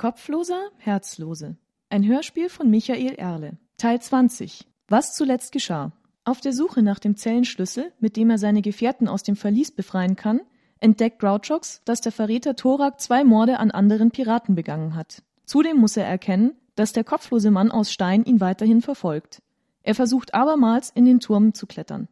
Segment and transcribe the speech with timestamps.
[0.00, 1.58] Kopfloser, Herzlose.
[1.90, 3.58] Ein Hörspiel von Michael Erle.
[3.76, 4.66] Teil 20.
[4.88, 5.92] Was zuletzt geschah.
[6.24, 10.16] Auf der Suche nach dem Zellenschlüssel, mit dem er seine Gefährten aus dem Verlies befreien
[10.16, 10.40] kann,
[10.78, 15.22] entdeckt Grouchox, dass der Verräter Thorak zwei Morde an anderen Piraten begangen hat.
[15.44, 19.42] Zudem muss er erkennen, dass der kopflose Mann aus Stein ihn weiterhin verfolgt.
[19.82, 22.08] Er versucht abermals in den Turm zu klettern.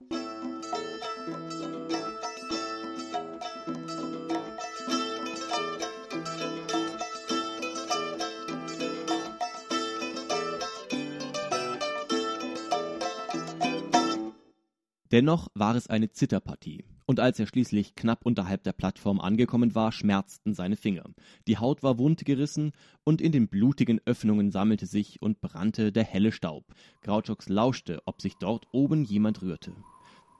[15.11, 19.91] Dennoch war es eine Zitterpartie, und als er schließlich knapp unterhalb der Plattform angekommen war,
[19.91, 21.05] schmerzten seine Finger.
[21.47, 22.73] Die Haut war wund gerissen,
[23.05, 26.65] und in den blutigen Öffnungen sammelte sich und brannte der helle Staub.
[27.01, 29.73] Grouchox lauschte, ob sich dort oben jemand rührte.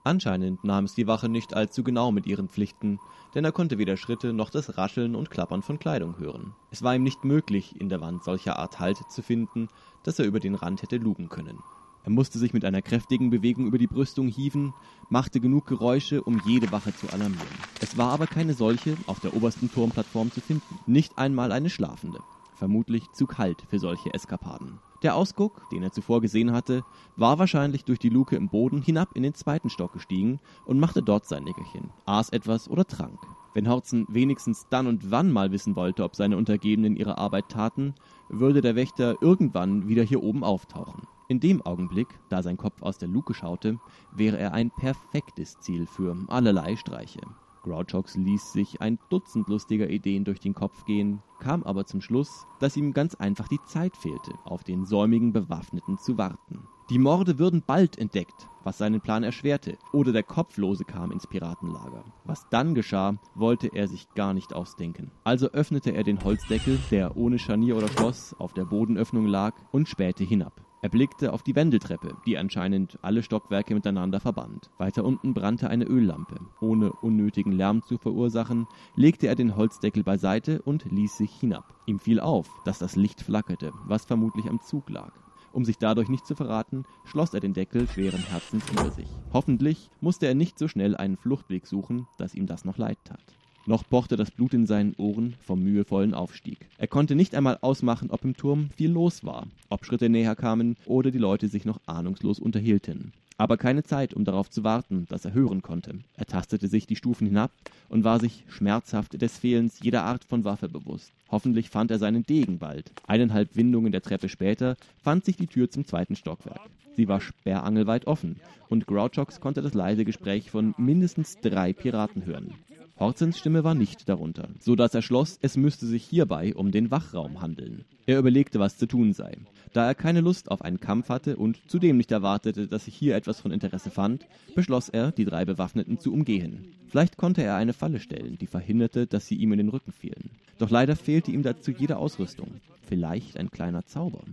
[0.03, 2.99] Anscheinend nahm es die Wache nicht allzu genau mit ihren Pflichten,
[3.33, 6.53] denn er konnte weder Schritte noch das Rascheln und Klappern von Kleidung hören.
[6.71, 9.67] Es war ihm nicht möglich, in der Wand solcher Art Halt zu finden,
[10.03, 11.57] dass er über den Rand hätte lugen können.
[12.03, 14.73] Er musste sich mit einer kräftigen Bewegung über die Brüstung hieven,
[15.09, 17.47] machte genug Geräusche, um jede Wache zu alarmieren.
[17.81, 22.19] Es war aber keine solche auf der obersten Turmplattform zu finden, nicht einmal eine schlafende.
[22.55, 24.79] Vermutlich zu kalt für solche Eskapaden.
[25.01, 26.83] Der Ausguck, den er zuvor gesehen hatte,
[27.15, 31.01] war wahrscheinlich durch die Luke im Boden hinab in den zweiten Stock gestiegen und machte
[31.01, 33.19] dort sein Nickerchen, aß etwas oder trank.
[33.53, 37.95] Wenn Horzen wenigstens dann und wann mal wissen wollte, ob seine Untergebenen ihre Arbeit taten,
[38.27, 41.07] würde der Wächter irgendwann wieder hier oben auftauchen.
[41.29, 43.77] In dem Augenblick, da sein Kopf aus der Luke schaute,
[44.11, 47.21] wäre er ein perfektes Ziel für allerlei Streiche.
[47.61, 52.47] Grouchox ließ sich ein Dutzend lustiger Ideen durch den Kopf gehen, kam aber zum Schluss,
[52.59, 56.67] dass ihm ganz einfach die Zeit fehlte, auf den säumigen Bewaffneten zu warten.
[56.89, 62.05] Die Morde würden bald entdeckt, was seinen Plan erschwerte, oder der Kopflose kam ins Piratenlager.
[62.23, 65.11] Was dann geschah, wollte er sich gar nicht ausdenken.
[65.25, 69.87] Also öffnete er den Holzdeckel, der ohne Scharnier oder Schloss auf der Bodenöffnung lag, und
[69.87, 70.65] spähte hinab.
[70.81, 74.69] Er blickte auf die Wendeltreppe, die anscheinend alle Stockwerke miteinander verband.
[74.77, 76.39] Weiter unten brannte eine Öllampe.
[76.61, 81.75] Ohne unnötigen Lärm zu verursachen, legte er den Holzdeckel beiseite und ließ sich hinab.
[81.85, 85.11] Ihm fiel auf, dass das Licht flackerte, was vermutlich am Zug lag.
[85.51, 89.09] Um sich dadurch nicht zu verraten, schloss er den Deckel schweren Herzens über sich.
[89.33, 93.19] Hoffentlich musste er nicht so schnell einen Fluchtweg suchen, dass ihm das noch leid tat.
[93.65, 96.67] Noch pochte das Blut in seinen Ohren vom mühevollen Aufstieg.
[96.77, 100.75] Er konnte nicht einmal ausmachen, ob im Turm viel los war, ob Schritte näher kamen
[100.85, 103.11] oder die Leute sich noch ahnungslos unterhielten.
[103.39, 105.99] Aber keine Zeit, um darauf zu warten, dass er hören konnte.
[106.17, 107.51] Er tastete sich die Stufen hinab
[107.87, 111.13] und war sich schmerzhaft des Fehlens jeder Art von Waffe bewusst.
[111.31, 112.91] Hoffentlich fand er seinen Degen bald.
[113.07, 116.59] Eineinhalb Windungen der Treppe später fand sich die Tür zum zweiten Stockwerk.
[116.97, 122.55] Sie war sperrangelweit offen und Grouchox konnte das leise Gespräch von mindestens drei Piraten hören.
[122.99, 126.91] Horzens Stimme war nicht darunter, so dass er schloss, es müsste sich hierbei um den
[126.91, 127.85] Wachraum handeln.
[128.05, 129.37] Er überlegte, was zu tun sei.
[129.71, 133.15] Da er keine Lust auf einen Kampf hatte und zudem nicht erwartete, dass sich hier
[133.15, 136.73] etwas von Interesse fand, beschloss er, die drei Bewaffneten zu umgehen.
[136.89, 140.31] Vielleicht konnte er eine Falle stellen, die verhinderte, dass sie ihm in den Rücken fielen.
[140.57, 142.55] Doch leider fehlte ihm dazu jede Ausrüstung.
[142.85, 144.23] Vielleicht ein kleiner Zauber.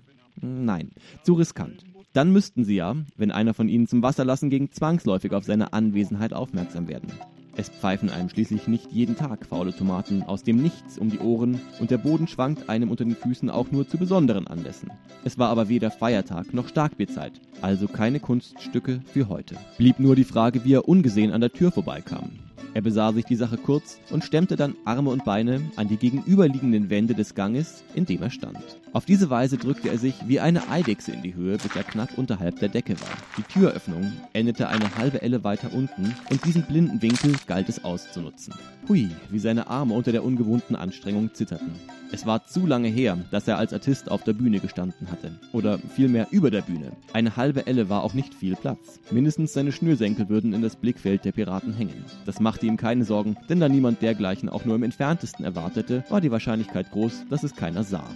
[0.41, 0.91] Nein,
[1.23, 1.85] zu riskant.
[2.15, 5.73] Dann müssten sie ja, wenn einer von ihnen zum Wasser lassen ging, zwangsläufig auf seine
[5.73, 7.13] Anwesenheit aufmerksam werden.
[7.59, 11.61] Es pfeifen einem schließlich nicht jeden Tag faule Tomaten aus dem Nichts um die Ohren
[11.81, 14.91] und der Boden schwankt einem unter den Füßen auch nur zu besonderen Anlässen.
[15.25, 19.57] Es war aber weder Feiertag noch Starkbierzeit, also keine Kunststücke für heute.
[19.79, 22.46] Blieb nur die Frage, wie er ungesehen an der Tür vorbeikam.
[22.75, 26.91] Er besah sich die Sache kurz und stemmte dann Arme und Beine an die gegenüberliegenden
[26.91, 28.59] Wände des Ganges, in dem er stand.
[28.93, 32.17] Auf diese Weise drückte er sich wie eine Eidechse in die Höhe, bis er knapp
[32.17, 33.17] unterhalb der Decke war.
[33.37, 38.55] Die Türöffnung endete eine halbe Elle weiter unten und diesen blinden Winkel galt es auszunutzen.
[38.89, 41.73] Hui, wie seine Arme unter der ungewohnten Anstrengung zitterten.
[42.13, 45.33] Es war zu lange her, dass er als Artist auf der Bühne gestanden hatte.
[45.53, 46.93] Oder vielmehr über der Bühne.
[47.13, 49.01] Eine halbe Elle war auch nicht viel Platz.
[49.11, 52.05] Mindestens seine Schnürsenkel würden in das Blickfeld der Piraten hängen.
[52.25, 56.21] Das machte ihm keine Sorgen, denn da niemand dergleichen auch nur im entferntesten erwartete, war
[56.21, 58.09] die Wahrscheinlichkeit groß, dass es keiner sah.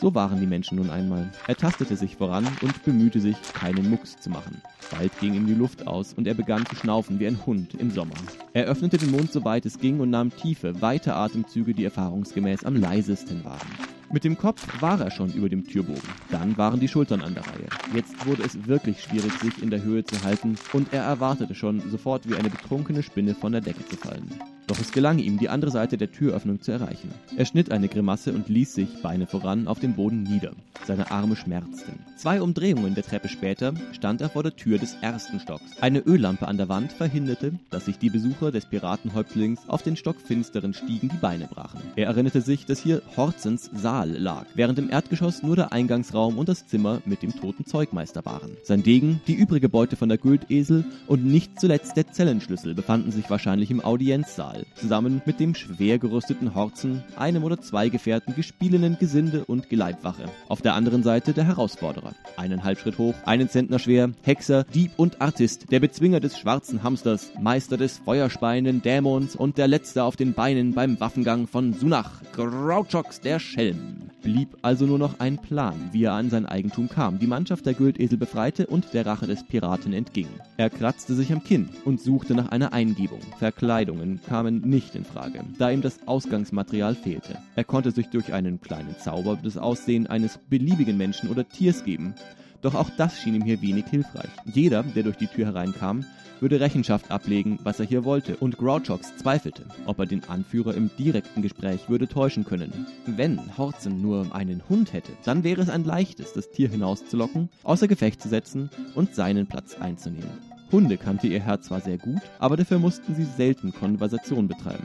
[0.00, 1.28] So waren die Menschen nun einmal.
[1.48, 4.62] Er tastete sich voran und bemühte sich, keinen Mucks zu machen.
[4.96, 7.90] Bald ging ihm die Luft aus und er begann zu schnaufen wie ein Hund im
[7.90, 8.14] Sommer.
[8.52, 12.62] Er öffnete den Mund so weit es ging und nahm tiefe, weite Atemzüge, die erfahrungsgemäß
[12.62, 13.66] am leisesten waren.
[14.14, 16.08] Mit dem Kopf war er schon über dem Türbogen.
[16.30, 17.66] Dann waren die Schultern an der Reihe.
[17.92, 21.82] Jetzt wurde es wirklich schwierig, sich in der Höhe zu halten, und er erwartete schon,
[21.90, 24.30] sofort wie eine betrunkene Spinne von der Decke zu fallen.
[24.66, 27.10] Doch es gelang ihm, die andere Seite der Türöffnung zu erreichen.
[27.36, 30.52] Er schnitt eine Grimasse und ließ sich, Beine voran, auf den Boden nieder.
[30.86, 31.98] Seine Arme schmerzten.
[32.16, 35.80] Zwei Umdrehungen der Treppe später stand er vor der Tür des ersten Stocks.
[35.80, 40.74] Eine Öllampe an der Wand verhinderte, dass sich die Besucher des Piratenhäuptlings auf den stockfinsteren
[40.74, 41.80] Stiegen die Beine brachen.
[41.96, 46.48] Er erinnerte sich, dass hier Horzens Saal lag, während im Erdgeschoss nur der Eingangsraum und
[46.48, 48.56] das Zimmer mit dem toten Zeugmeister waren.
[48.64, 53.28] Sein Degen, die übrige Beute von der Güldesel und nicht zuletzt der Zellenschlüssel befanden sich
[53.30, 59.44] wahrscheinlich im Audienzsaal, zusammen mit dem schwer gerüsteten Horzen, einem oder zwei Gefährten, gespielenen Gesinde
[59.44, 60.24] und Geleibwache.
[60.48, 62.14] Auf der anderen Seite der Herausforderer.
[62.36, 67.32] Einen Halbschritt hoch, einen Zentner schwer, Hexer, Dieb und Artist, der Bezwinger des schwarzen Hamsters,
[67.40, 73.20] Meister des feuerspeienden Dämons und der Letzte auf den Beinen beim Waffengang von Sunach, Grouchox
[73.20, 74.03] der Schelm.
[74.24, 77.74] Blieb also nur noch ein Plan, wie er an sein Eigentum kam, die Mannschaft der
[77.74, 80.28] Güldesel befreite und der Rache des Piraten entging.
[80.56, 83.20] Er kratzte sich am Kinn und suchte nach einer Eingebung.
[83.38, 87.36] Verkleidungen kamen nicht in Frage, da ihm das Ausgangsmaterial fehlte.
[87.54, 92.14] Er konnte sich durch einen kleinen Zauber das Aussehen eines beliebigen Menschen oder Tiers geben,
[92.64, 94.30] doch auch das schien ihm hier wenig hilfreich.
[94.46, 96.04] Jeder, der durch die Tür hereinkam,
[96.40, 100.90] würde Rechenschaft ablegen, was er hier wollte, und Grouchox zweifelte, ob er den Anführer im
[100.98, 102.86] direkten Gespräch würde täuschen können.
[103.06, 107.88] Wenn Horzen nur einen Hund hätte, dann wäre es ein leichtes, das Tier hinauszulocken, außer
[107.88, 110.53] Gefecht zu setzen und seinen Platz einzunehmen.
[110.74, 114.82] Hunde kannte ihr Herr zwar sehr gut, aber dafür mussten sie selten Konversation betreiben.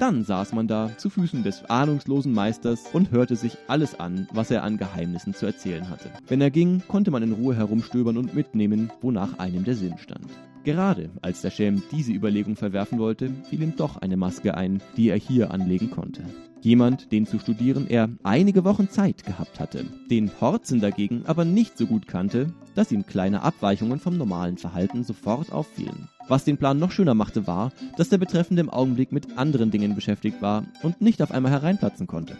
[0.00, 4.50] Dann saß man da zu Füßen des ahnungslosen Meisters und hörte sich alles an, was
[4.50, 6.10] er an Geheimnissen zu erzählen hatte.
[6.26, 10.26] Wenn er ging, konnte man in Ruhe herumstöbern und mitnehmen, wonach einem der Sinn stand.
[10.64, 15.08] Gerade als der Schelm diese Überlegung verwerfen wollte, fiel ihm doch eine Maske ein, die
[15.08, 16.24] er hier anlegen konnte.
[16.60, 21.78] Jemand, den zu studieren er einige Wochen Zeit gehabt hatte, den Horzen dagegen aber nicht
[21.78, 26.08] so gut kannte, dass ihm kleine Abweichungen vom normalen Verhalten sofort auffielen.
[26.26, 29.94] Was den Plan noch schöner machte, war, dass der Betreffende im Augenblick mit anderen Dingen
[29.94, 32.36] beschäftigt war und nicht auf einmal hereinplatzen konnte.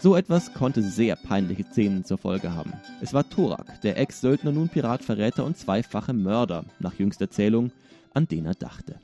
[0.00, 2.72] So etwas konnte sehr peinliche Szenen zur Folge haben.
[3.00, 7.72] Es war Thorak, der Ex-Söldner, nun Pirat, Verräter und zweifache Mörder, nach jüngster Zählung,
[8.14, 9.00] an den er dachte.